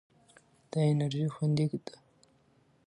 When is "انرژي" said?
0.91-1.25